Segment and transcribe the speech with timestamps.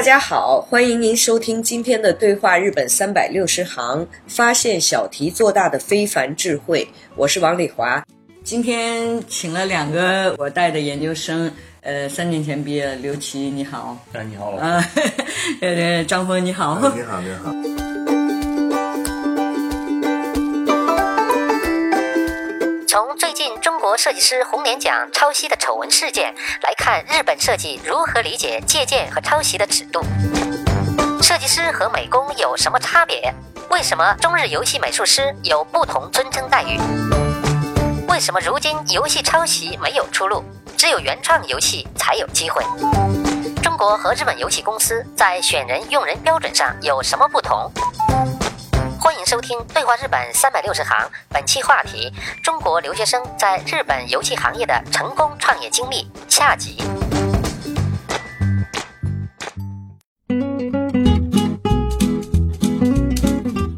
[0.00, 6.88] 大家好，欢迎您收听今天的对话日本三百六十行，发现小题做大的非凡智慧。
[7.16, 8.02] 我是王丽华，
[8.42, 14.82] 今天请了两个我带的研究生，呃，三年前毕业，刘琦你好，哎，你好，啊，
[15.60, 17.52] 呃，张峰你好，你好，你好。
[22.88, 30.04] 从最近中国设计师红点奖抄袭的丑闻事件来看，日本设计如何理解借鉴和抄袭的尺度？
[31.22, 33.34] 设计师和美工有什么差别？
[33.70, 36.78] 为什么中日游戏美术师有不同尊称待遇？
[38.06, 40.44] 为什么如今游戏抄袭没有出路，
[40.76, 42.62] 只有原创游戏才有机会？
[43.62, 47.72] 中国和日本游戏公司在选人用人标准上有什么不同？
[49.10, 50.96] 欢迎收听《对话日本三百六十行》，
[51.30, 52.12] 本期话题：
[52.44, 56.76] 中国留学生在日本游戏行业的成功创业经历下集。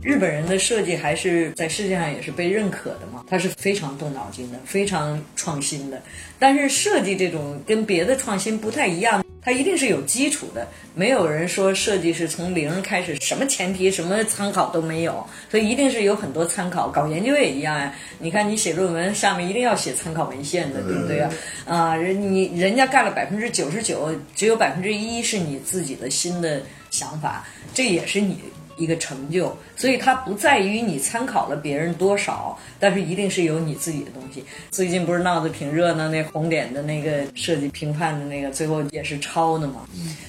[0.02, 5.98] 日本人的设计还是在世界上也是被认可的嘛，他是非常动脑筋的，非常创新的。
[6.38, 10.66] 但是设计这种跟别的创新不太一样，它一定是有基础的。
[10.94, 16.88] 没有人说设计是从零开始，什么前提、什么参考都没有，所以一定是有很多参考。
[16.88, 21.30] 搞研究也一样呀，你看你写论文下面一定要写参考文献的，对不对呀？
[21.66, 28.38] 啊，人你人家干了百分之九十九，只有百分之一是你自己的新的想法，这也是你。
[28.76, 34.44] 一个成就，所以它不在于你参考了别人多少，但是一定是有你自己的东西。
[34.70, 39.82] 最近不是闹得挺热闹，那红点的那个设计评判的那个，最后也是抄的嘛。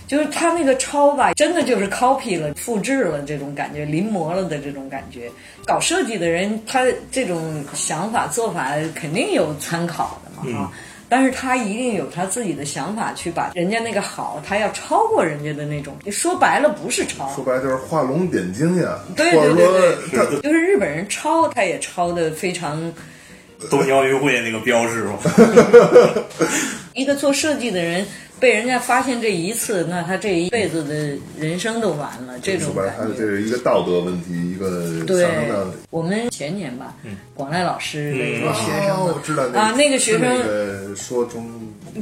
[0.07, 5.29] 就是他那个抄吧，真的就是 copy 了、复制了这种感觉，临摹了的这种感觉。
[5.65, 10.71] 搞设计的人，他这种想法做法肯定有参考的嘛，哈。
[11.13, 15.95] 但是他一定有他自己的想法，去把人家那个好，他要超过人家的那种。
[16.03, 18.97] 你说白了不是抄，说白就是画龙点睛呀。
[19.15, 22.91] 对对对对，就是日本人抄，他也抄的非常。
[23.69, 25.19] 东京奥运会那个标志嘛。
[26.95, 28.03] 一个做设计的人。
[28.43, 32.37] 被人家发现这一次，那他这一辈子的人生都完了。
[32.41, 35.25] 这种感觉，这是一个道德问题，一个对。
[35.91, 36.93] 我们前年吧，
[37.33, 41.49] 广濑老师的一个学生，知道啊，那个学生说中，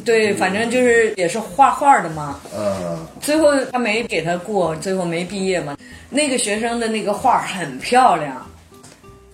[0.03, 2.39] 对，反正就是也是画画的嘛。
[2.51, 5.77] 呃，最后他没给他过，最后没毕业嘛。
[6.09, 8.43] 那个学生的那个画很漂亮，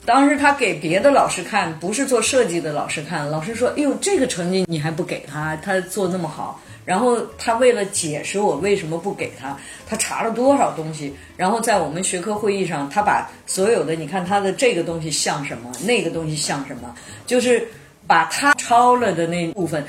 [0.03, 5.55] 当时他给别的老师看，不是做设计的老师看，老师说：“哎呦，这个成绩你还不给他？
[5.63, 16.95] 他做那么好。”然后他为了解释我为什么不给他，他查了多少东西，然后在我们学科会议上，他把所有的你看他的这个东西像什么，那个东西像什么，
[17.25, 17.67] 就是
[18.07, 19.83] 把他抄了的那部分，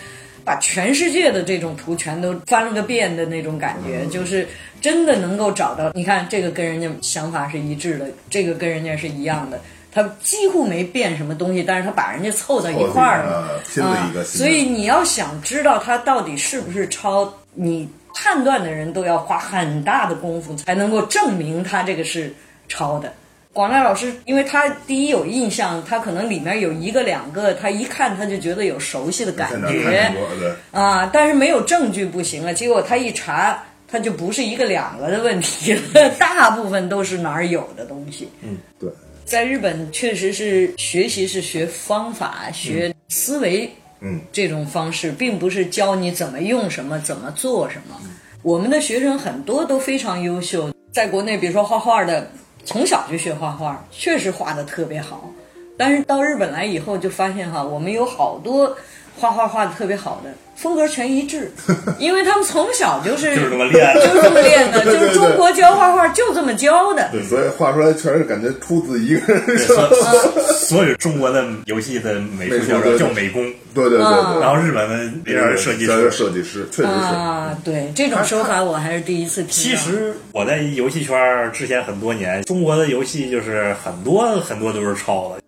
[0.45, 4.49] 把全世界的这种图全都翻了个遍的那种感觉，就是
[4.81, 5.93] 真的能够找到。
[5.95, 9.61] 你看这个跟人家想法是一致的，这个跟人家是一样的。
[9.99, 22.33] 他几乎没变什么东西，但是他把人家凑到一块儿了啊，所以你要想知道他到底是不是抄，你判断的人都要花很大的功夫才能够证明他这个是
[22.69, 23.13] 抄的。
[23.53, 30.13] 广濑老师，因为他第一有印象，他可能里面有一个两个，他一看他就觉得有熟悉的感觉
[30.71, 32.53] 啊，但是没有证据不行啊。
[32.53, 38.29] 结果他一查，他就不是一个两个的问题了， 大部分都是哪儿有的东西。
[38.43, 38.89] 嗯，对。
[39.29, 43.71] 在日本，确实是学习是学方法、学思维，
[44.01, 48.01] 嗯，这种方式，并不是教你怎么用什么、怎么做什么。
[48.43, 52.31] 我们的学生很多都非常优秀，在国内，比如说画画的，
[52.65, 55.31] 从小就学画画，确实画的特别好。
[55.77, 58.75] 但是到日本来以后，就发现哈，我们有好多
[59.19, 61.51] 画画画的特别好的，风格全一致，
[61.99, 67.09] 因为他们从小就是 就是这么练就是这么练的， 就是中国教画画就这么教的。
[67.13, 69.59] 对，所以画出来全是感觉出自一个人。
[69.59, 69.89] 所
[70.53, 73.43] 所有中国的游戏的美术教授叫美工，
[73.75, 76.11] 对对对对，然后日本的别人设计师。
[76.11, 77.15] 设计师，确实是。
[77.15, 79.51] 啊，对这种说法我还是第一次听。
[79.51, 85.43] 其实我在游戏圈之前很多年，中国的游戏就是很多很多都是抄的。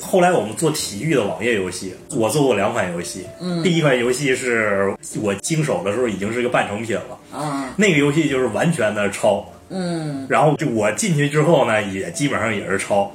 [0.00, 3.24] 后来我们做体育的网页游戏，我做过两款游戏。
[3.40, 9.44] 嗯，第一款游戏是我经手的时候已经是个半成品了，啊，那个游戏就是完全的抄。
[9.68, 10.26] 嗯。
[10.28, 13.10] 然后就我进去之后呢，也基本上也是抄。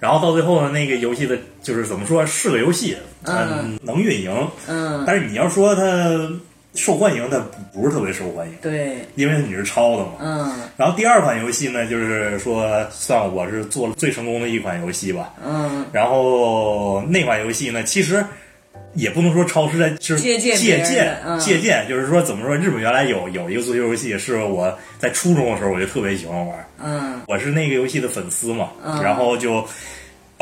[0.00, 5.82] 然后到最后呢，那个游戏的就是怎么说是个游戏，嗯，能运营，嗯，但是你要说它
[6.74, 7.38] 受欢迎，它
[7.72, 10.12] 不不是特别受欢迎，对，因为你是抄的嘛。
[10.20, 10.52] 嗯。
[10.76, 15.32] 然后第二款游戏呢，就是说算我是做了最成功的一款游戏吧。
[15.44, 15.86] 嗯。
[15.92, 18.24] 然后那款游戏呢，其实
[18.94, 20.56] 也不能说抄，是在就是借鉴
[21.38, 22.56] 借鉴，就是说怎么说？
[22.56, 27.20] 日本原来有有一个足球游戏，是我在初中的时候我就特别喜欢玩，嗯。
[27.28, 29.00] 我是那个游戏的粉丝嘛，嗯。
[29.00, 29.64] 然后就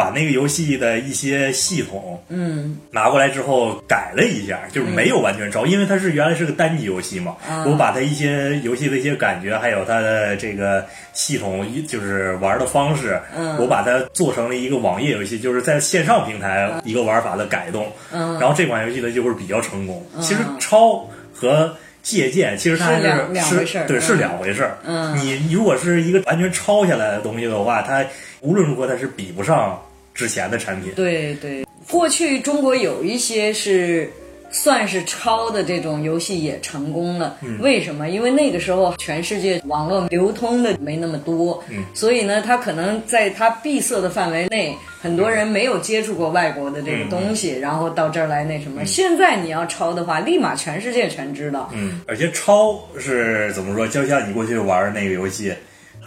[0.02, 2.76] 把那个游戏的一些系统嗯。
[2.90, 7.64] 拿过来之后改了一下，就是没有完全抄，因为它是原来是个单机游戏嘛，啊。
[7.66, 13.56] 我把它一些游戏的一些感觉，还有它的这个系统，就是玩的方式，嗯。
[13.58, 18.40] 我把它做成了一个网页游戏，就是在线上平台一个玩法的改动，嗯。
[18.40, 20.04] 然后这款游戏呢就会比较成功。
[20.20, 24.78] 其实抄和借鉴，其实它还是两两回事儿对，嗯是两回事儿。
[24.84, 25.16] 嗯。
[25.16, 28.04] 你如果是一个完全抄下来的东西的话，它
[28.40, 29.80] 无论如何它是比不上
[30.14, 30.92] 之前的产品。
[30.94, 34.10] 对对，过去中国有一些是
[34.50, 37.38] 算是抄的这种游戏也成功了。
[37.60, 38.10] 为什么？
[38.10, 41.64] 因为那个时候全世界网络流通的没那么多，
[41.94, 48.84] 所以呢，它可能在它闭塞的范围内，很多人没有接触过外国的这个东西，然后到这儿来那什么。
[48.84, 51.70] 现在你要抄的话，立马全世界全知道。
[51.72, 53.88] 嗯，而且抄是怎么说？
[53.88, 55.54] 就像你过去玩那个游戏，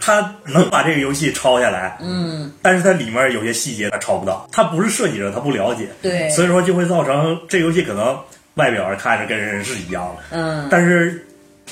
[0.00, 6.28] 它能把这个游戏抄下来，嗯，但是它里面有些细节他抄不到，他不是设计者，他不了解，对。
[6.30, 8.18] 所以说就会造成这游戏可能
[8.54, 11.26] 外表上看着跟人是一样的，嗯，但是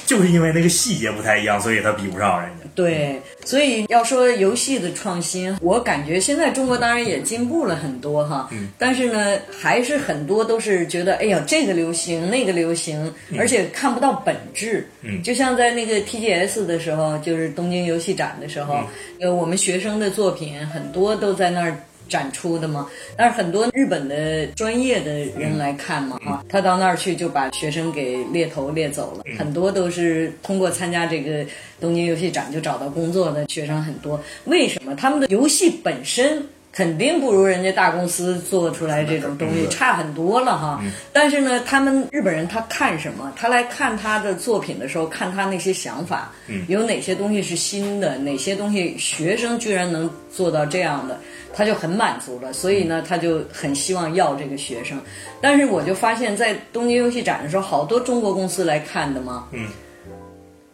[0.07, 2.64] 就是因为那个细节不太一样，所以他比不上人家。
[2.75, 14.87] 对，所以要说游戏的创新，我感觉现在中国当然也进步了很多哈，但是呢，还是很多都是觉得，哎呀，这个流行，那个流行，而且看不到本质。
[15.03, 18.81] 嗯就像在那个 TGS 的时候，就是东京游戏展的时候，
[19.21, 21.77] 呃，我们学生的作品很多都在那儿。
[22.09, 31.45] 展出的嘛，但是很多日本的专业的人来看嘛，哈、他到那儿去就把学生给猎头猎走了，很多都是通过参加这个
[31.81, 34.21] 东京游戏展就找到工作的学生很多。
[34.45, 34.95] 为什么？
[34.95, 36.43] 他们的游戏本身
[36.75, 40.83] 肯定不如人家大公司做出来这种东西差很多了哈。
[41.13, 43.33] 但是呢，他们日本人他看什么？
[43.37, 46.33] 他来看他的作品的时候，看他那些想法，
[46.67, 51.17] 有哪些东西是新的，哪些东西学生居然能做到这样的。
[51.57, 55.01] 他就很满足了，所以呢，他就很希望要这个学生。
[55.41, 59.69] 但是我就发现，在东京游戏展的时候，好多中国公司来看的嘛，嗯，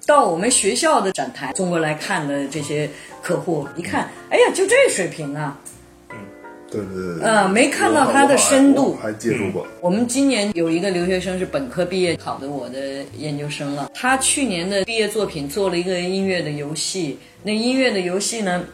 [0.07, 2.89] 到我们学校的展台，中国来看的这些
[3.23, 5.61] 客户一看，哎呀，就这水平啊！
[6.71, 9.67] 对对对嗯，呃没看到它的深度我还接触过。
[9.81, 18.65] 我们今年有一个留学生是本科毕业考的我的研究生了，他去年的毕业作品做了一个音乐的游戏，那音乐的游戏呢，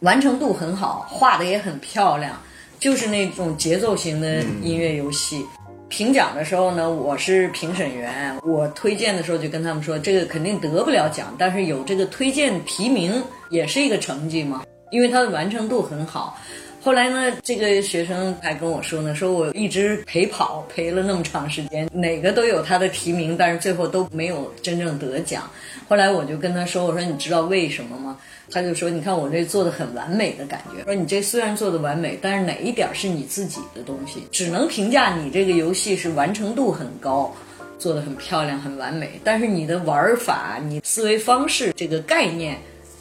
[0.00, 2.40] 完成度很好，画的也很漂亮，
[2.78, 5.44] 就是那种节奏型的音乐游戏。
[5.88, 14.62] 评奖的时候呢，我是评审员，我推荐的时候就跟他们说，这个肯定得不了奖，但是有这个推荐提名也是一个成绩嘛，
[14.92, 16.38] 因为它的完成度很好。
[16.82, 25.48] 后来呢，这个学生还跟我说呢，说我一直陪跑，陪了那么长时间，哪个都有他的提名，但是最后都没有真正得奖。
[25.88, 28.16] 后来我就跟他说，我说你知道为什么吗？
[28.50, 37.34] 他就说，你看我这做的很完美的感觉，说你这虽然做的完美，但是哪一点是你自己的东西，只能评价你这个游戏是完成度很高。
[37.78, 42.58] 做的很漂亮，很完美，但是你的玩法、你思维方式这个概念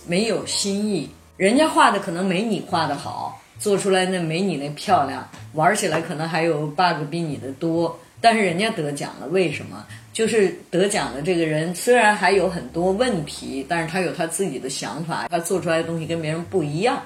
[0.08, 9.86] 没有新意，人家画的可能没你画的好，做出来那没你那漂亮，玩起来可能还有 bug 比你的多，但是人家得奖了，为什么？
[10.12, 17.02] 就是得奖的这个人虽然还有很多问题，但是他有他自己的想法，他做出来的东西跟别人不一样。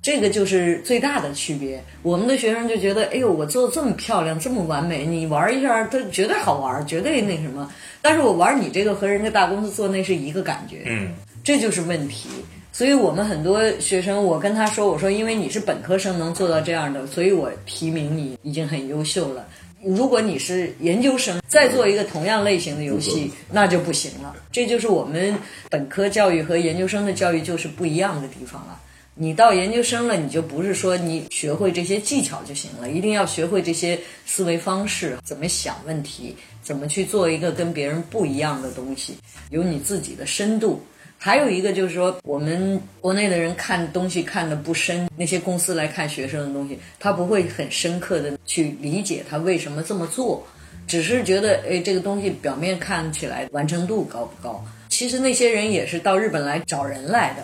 [0.00, 1.82] 这个就是最大的区别。
[2.02, 7.70] 我们的学生就觉得，哎呦，我做的这么漂亮，这么完美，你玩一下，他绝对好玩，绝对那什么。
[8.00, 11.08] 但是我玩你这个和人家大公司做那是一个感觉，嗯，
[11.42, 12.28] 这就是问题。
[12.78, 19.48] 所以我们很多学生，我跟他说，我说因为你是本科生能做到这样的，所以我提名你已经很优秀了。
[19.82, 24.32] 如果你是研究生，再做一个同样类型的游戏，那就不行了。
[24.52, 25.34] 这就是我们
[25.68, 28.80] 本科教育和研究生的教育就是不一样的地方了。
[29.16, 39.14] 你到研究生了，你就不是说你学会这些技巧就行了，一定要学会这些思维方式，怎么想问题，怎么去做一个跟别人不一样的东西，
[39.50, 40.80] 有你自己的深度。
[41.20, 50.46] 还有一个就是说，我们国内的人看东西看的不深，那些公司来看学生的东西，他不会很深刻的去理解他为什么这么做，
[50.86, 54.64] 只是觉得哎，这个东西表面看起来完成度高不高？
[54.88, 57.42] 其实那些人也是到日本来找人来的。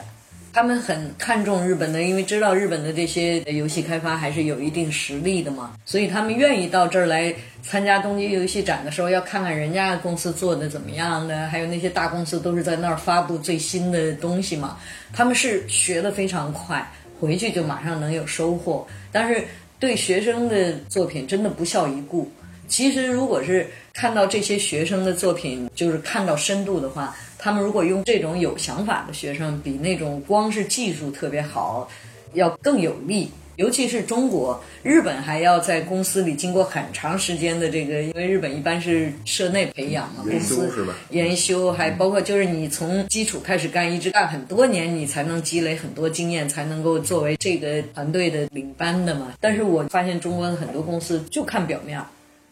[0.54, 14.78] 他们很看重日本的，因为知道日本的这些游戏开发还是有一定实力的嘛，所以他们愿意到这儿来参加东京游戏展的时候，要看看人家公司做的怎么样的，还有那些大公司都是在那儿发布最新的东西嘛。
[15.12, 19.44] 他们是学得非常快，回去就马上能有收获，但是
[19.80, 22.30] 对学生的作品真的不屑一顾。
[22.68, 27.12] 其实如果是看到这些学生的作品，就是看到深度的话。
[27.44, 31.86] 他们如果用这种有想法的学生，比那种光是技术特别好，
[32.32, 33.30] 要更有利。
[33.56, 40.72] 尤其是中国、日本还要在公司里经过很长时间的这个，因为日本一般是社内培养嘛，公司
[41.10, 49.34] 研修还包括就是你从基础开始干，一直干很多年，你才能积累很多经验，才能够作为这个团队的领班的嘛。
[49.38, 52.00] 但是我发现中国的很多公司就看表面，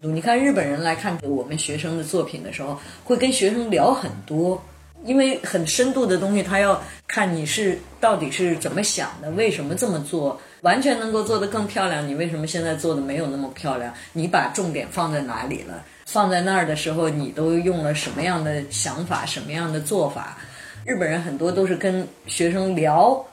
[0.03, 4.63] 你看日本人来看我们学生的作品的时候，会跟学生聊很多。
[5.05, 12.07] 因为很深度的东西，他要看你是到底是怎么想的，为什么这么做，完全能够做得更漂亮。
[12.07, 13.93] 你为什么现在做的没有那么漂亮？
[14.13, 15.85] 你把重点放在哪里了？
[16.07, 20.37] 放在那儿的时候，你都用了什么样的想法，什么样的做法？
[20.85, 23.25] 日本人很多都是跟学生聊，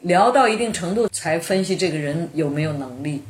[0.00, 3.22] 聊到一定程度才分析这个人有没有能力。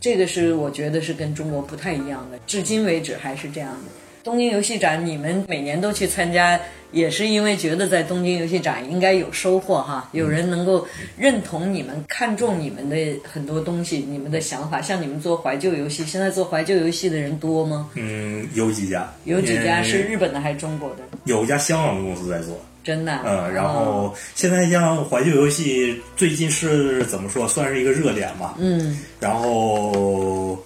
[0.00, 4.07] 这个是我觉得是跟中国不太一样的，至今为止还是这样的。
[4.28, 6.60] 东京游戏展，你们每年都去参加。
[6.90, 10.86] 也是因为觉得在东京游戏展应该有收获哈，有人能够
[11.18, 12.96] 认同你们、看重你们的
[13.30, 14.80] 很多东西、你们的想法。
[14.80, 17.90] 像你们做怀旧游戏，现在做怀旧游戏的人多吗？
[17.94, 19.10] 嗯，有几家。
[19.24, 21.02] 有几家是日本的还是中国的？
[21.24, 22.58] 有一家香港的公司在做。
[22.82, 23.20] 真的。
[23.26, 28.54] 嗯，然后现在像怀旧游戏，最近是怎么说，算是一个热点吧。
[28.58, 28.98] 嗯。
[29.20, 30.58] 然后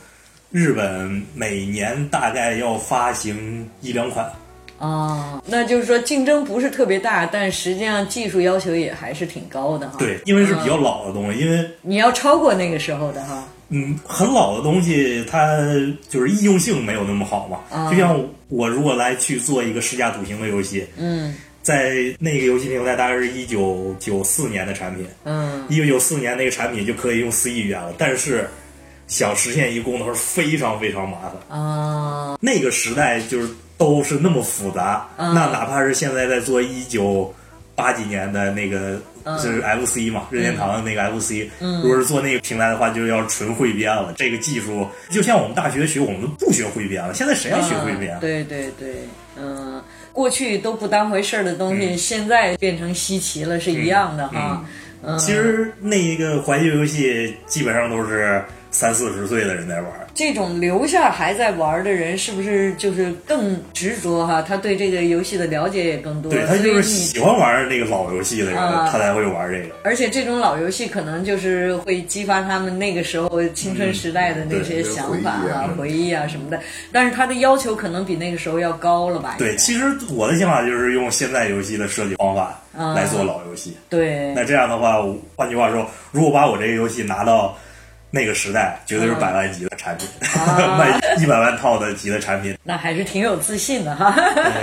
[0.53, 4.31] 日本每年大概要发行一两款。
[4.79, 9.95] 哦，那就是说竞争不是特别大，但实际上技术要求也还是挺高的哈。
[9.99, 13.49] 对，因为是比较老的东西，因为你要超过那个时候的哈。
[13.69, 15.57] 嗯，很老的东西，它
[16.09, 17.91] 就是易用性没有那么好嘛。
[17.91, 28.47] 就像我如果来去做一个试驾图形的游戏，嗯，在那个游戏平台大概是一九九四年的产品，嗯，一九九四年那个产品就可以用 C 语言了，但是
[29.13, 32.37] 想实现一个功能是非常非常麻烦啊。
[32.41, 33.49] 那个时代就是。
[33.79, 37.35] 都是那么复杂，那哪怕是现在在做一九
[37.75, 44.15] 八几年的那个，就是 FC 嘛，任天堂的那个 FC，如果是做那个平台的话，就要纯汇编了。
[44.17, 47.13] 这个技术就像我们大学学，我们不学汇编了。
[47.13, 48.17] 现在谁还学汇编？
[48.21, 48.95] 对对对，
[49.37, 54.65] 嗯，过去都不当回事儿的东西，现在变成稀奇了，是一样的哈。
[55.19, 58.45] 其实那一个怀旧游戏基本上都是
[58.83, 59.93] 三四十岁的人在玩。
[60.13, 64.43] 这种留下还在玩的人，是不是就是更执着哈？
[64.43, 66.33] 他对这个游戏的了解也更多。
[66.33, 69.75] 对他就是喜欢玩那个老游戏的人，他才会玩这个。
[69.85, 76.61] 而且这种老游戏可能就是会激发他们那个时候青春时代的那些想法啊、回忆啊什么的。
[76.91, 79.37] 但是他的要求可能比那个时候要高了吧？
[79.39, 83.77] 对，其实我的想法就是用现在游戏的设计方法来做老游戏。
[83.89, 84.35] 对。
[84.35, 84.97] 那这样的话，
[85.37, 87.57] 换句话说，如果把我这个游戏拿到。
[88.15, 90.07] 那个时代绝对是百万级的产品，
[90.79, 94.15] 卖一百万套的级的产品，那还是挺有自信的哈。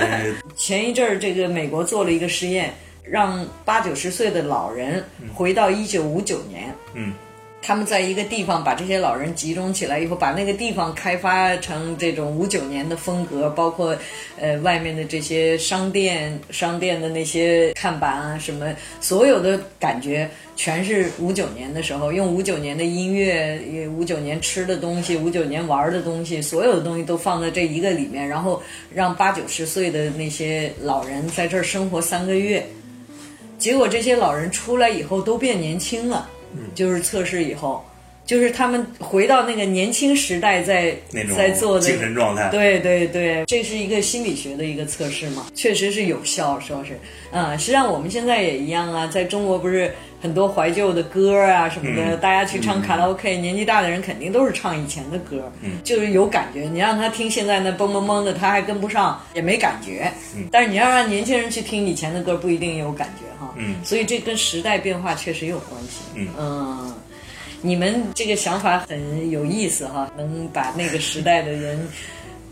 [0.56, 2.72] 前一阵儿，这个美国做了一个实验，
[3.04, 5.04] 让八九十岁的老人
[5.34, 6.74] 回到一九五九年。
[6.94, 7.12] 嗯。
[7.62, 13.96] 他们在一个地方把这些老人集中起来以后，把那个地方开发成这种五九年的风格，包括
[14.40, 32.66] 呃外面的这些商店、商店的那些看板啊什么，所有的感觉全是五九年的时候，用五九年的音乐、五九年吃的东西、五九年玩的东西，所有的东西都放在这一个里面，然后让八九十岁的那些老人在这儿生活三个月，
[33.60, 36.28] 结果这些老人出来以后都变年轻了。
[36.76, 37.84] 就是测试以后，
[38.30, 40.96] 就是他们回到那个年轻时代，在
[41.36, 42.48] 在做的精神状态。
[42.50, 47.00] 对对对，这是一个心理学的一个测试嘛，确实是有效，说是。
[47.32, 56.70] 嗯，实际上我们现在也一样啊，在中国不是很多怀旧的歌啊什么的，嗯大家去唱卡拉 OK，、年纪大的人肯定都是唱以前的歌，嗯就是有感觉。
[56.72, 60.12] 你让他听现在那蹦蹦蹦的，他还跟不上，也没感觉。
[60.36, 63.52] 嗯但是你要让年轻人去听以前的歌，不一定有感觉哈。
[63.58, 66.02] 嗯所以这跟时代变化确实有关系。
[66.14, 66.94] 嗯嗯
[67.62, 71.88] 你们这个想法很有意思哈，能把那个时代的人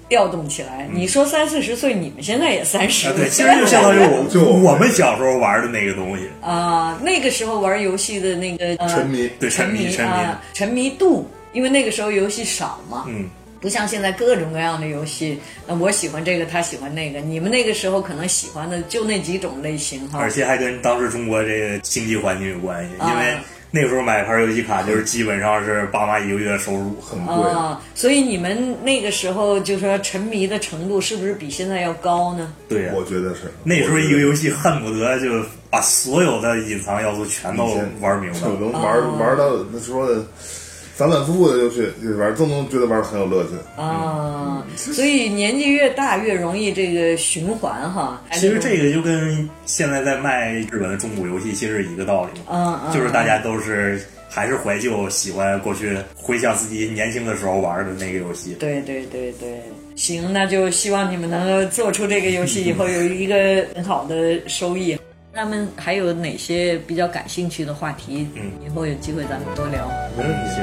[0.09, 0.87] 调动起来。
[0.91, 13.29] 你说三四十岁，你们现在也三十啊，了，对，其实就相当于我就我们小时候玩的那个东西，啊、那个时候玩游戏的那个、呃、沉迷对，沉沉迷沉迷，啊、沉迷度，因为那个时候游戏少嘛，嗯，
[13.67, 20.31] 不像现在各种各样的游戏，那我喜欢这个，他喜欢那个，你们那个时候可能喜欢的就那几种类型哈而。
[20.31, 23.37] 且还跟当时中国这个经济环境有关系，啊因为
[23.71, 27.51] 那个时候买盘游戏卡就是基本上是爸妈一个月收入，很贵。
[27.51, 32.53] 啊，所以你们那个时候就说沉迷的程度是不是比现在要高呢？
[32.69, 37.65] 对呀、我觉得是那时候一个游戏恨不得就把所有的隐藏要素全都
[37.99, 38.57] 玩明白就。
[38.57, 40.25] 能玩玩到那说的
[40.97, 43.49] 反反复复的就去就玩，都能觉得玩的很有乐趣。
[43.79, 48.19] 啊，所以年纪越大越容易这个循环哈。
[48.33, 58.55] 其实这个就跟现在在卖日本的中古游戏其实是一个道理嘛，嗯嗯，就是大家都是还是怀旧，喜欢过去回想自己年轻的时候玩的那个游戏。
[58.59, 59.61] 对对对对，
[59.95, 64.97] 行，那就希望你们能够做出这个游戏以后有一个很好的收益。
[65.36, 68.28] 他们还有哪些比较感兴趣的话题？
[68.34, 69.88] 嗯，以后有机会咱们多聊。
[70.16, 70.60] 没问题，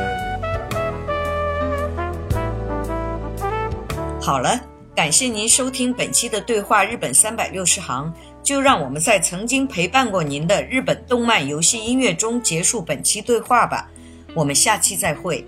[4.22, 4.60] 好了，
[4.96, 8.14] 感谢您收听本期的对话日本三百六十行。
[8.42, 13.88] 就让我们在曾经陪伴过您的日本动漫、游戏、音乐中结束本期对话吧。
[14.34, 15.46] 我们下期再会。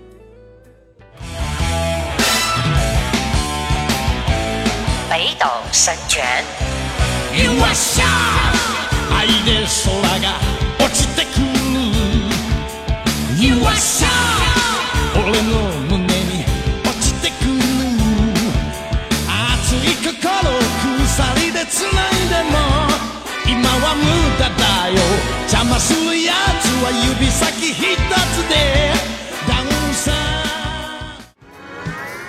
[5.10, 6.22] 北斗神拳。
[7.32, 8.75] よっしゃ
[9.11, 10.39] 愛で空が
[10.79, 11.45] 落ちてくる。
[13.47, 14.07] よっしゃ
[15.15, 15.55] 俺の
[15.89, 16.45] 胸に
[16.83, 17.49] 落ちてくる。
[19.27, 20.13] 熱い心
[21.05, 21.91] 鎖で繋い
[22.29, 22.55] でも
[23.47, 24.01] 今は無
[24.39, 24.95] 駄だよ。
[25.43, 28.53] 邪魔するやつは指先一つで。
[29.47, 30.11] ダウンさ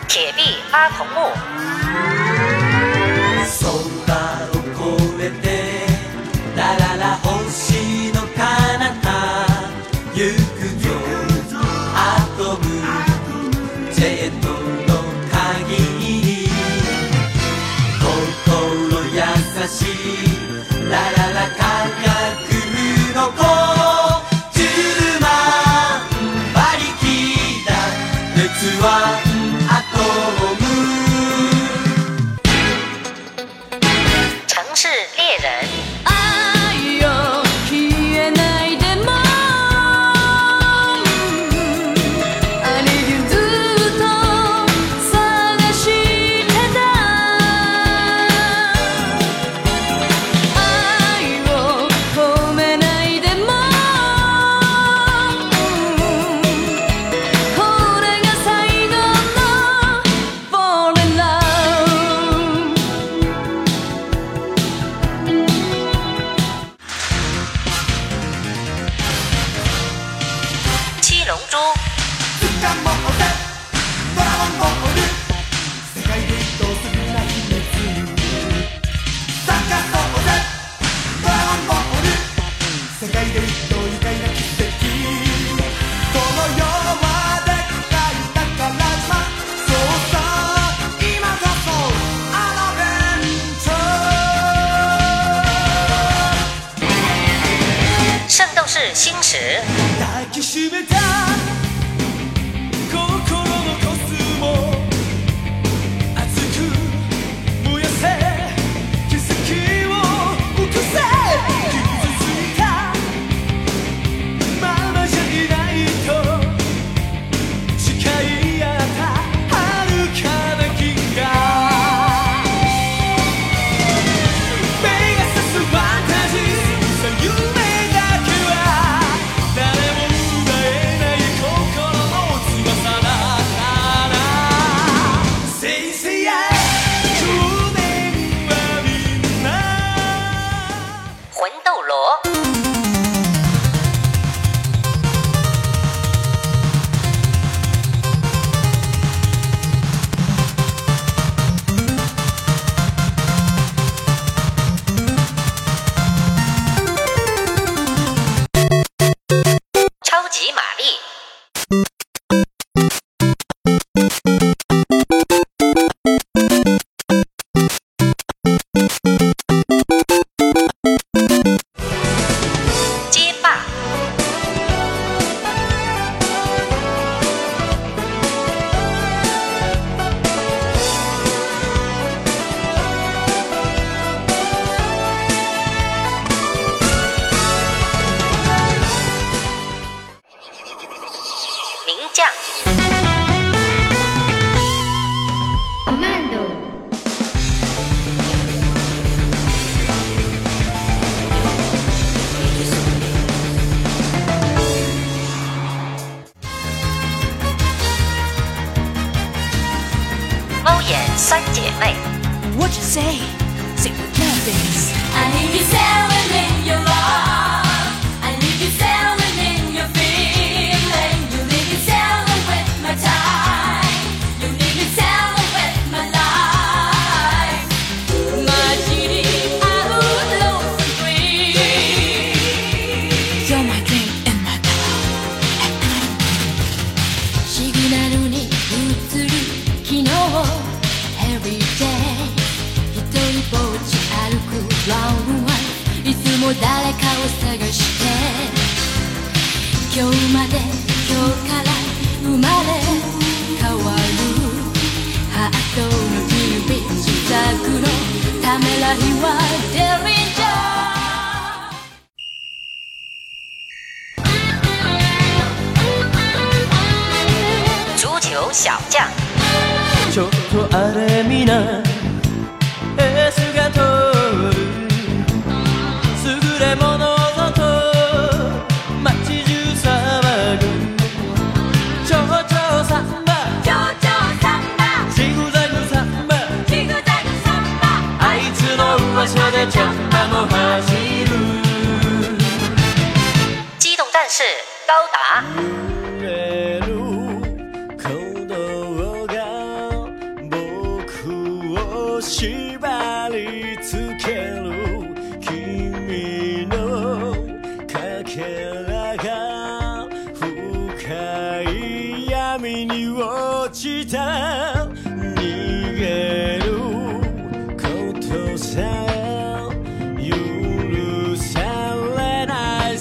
[0.07, 0.39] 铁臂
[0.73, 1.58] 阿童木。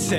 [0.10, 0.16] 世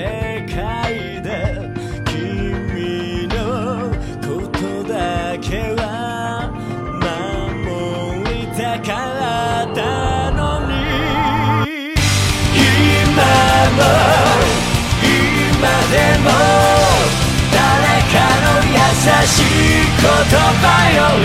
[0.46, 1.56] 界で
[2.04, 3.88] 君の
[4.20, 4.92] ことだ
[5.40, 6.52] けは
[7.00, 9.80] 守りたかった
[10.32, 10.76] のに。
[12.52, 13.16] 今
[13.72, 13.80] も
[15.00, 16.28] 今でも
[17.50, 17.56] 誰
[18.12, 18.76] かの優
[19.26, 20.04] しい言
[20.36, 21.16] 葉よ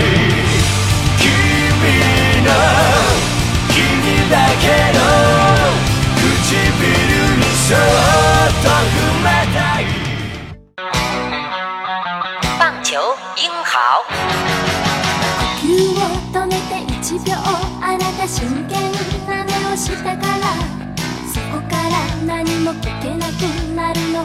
[1.20, 1.20] 君
[2.40, 2.48] の
[3.68, 3.76] 君
[4.30, 4.64] だけ
[4.96, 5.04] の
[6.16, 6.48] 唇
[7.36, 8.13] にそっ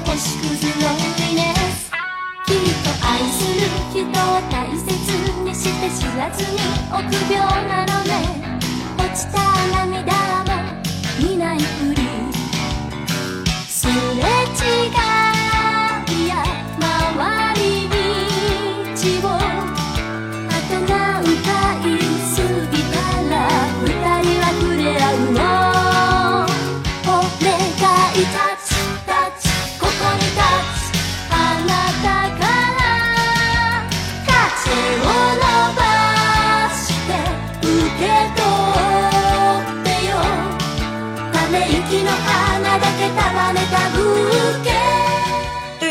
[0.06, 1.92] 星屑ロンリネス
[2.46, 4.12] きっと愛する人を
[4.50, 4.88] 大切
[5.44, 6.58] にして知らずに
[6.92, 8.12] 臆病なのね。
[8.98, 9.38] 落ちた
[9.86, 10.14] 涙
[10.46, 10.50] も
[11.20, 11.98] 見ないふり。
[13.68, 15.19] すれ違い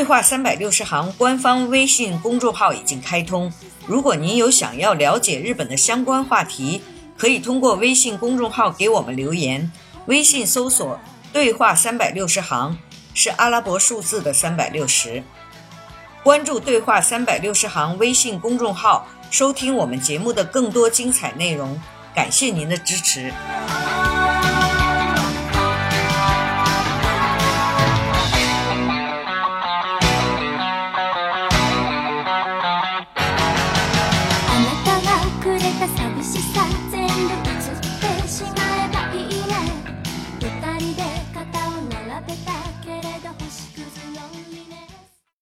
[0.09, 3.53] 话三百六十行官方微信公众号已经开通，
[3.87, 6.81] 如果您有想要了解日本的相关话题，
[7.19, 9.71] 可以通过微信公众号给我们留言。
[10.07, 10.99] 微信搜索
[11.31, 12.79] “对话三百六十行”，
[13.13, 15.23] 是阿拉伯数字的三百六十。
[16.23, 21.79] 关注“对话三百六十行”微信公众号，收听我们节目的更多精彩内容。
[22.15, 23.31] 感谢您的支持。「